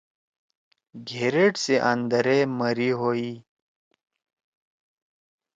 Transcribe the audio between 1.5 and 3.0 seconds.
سی آندرے مَری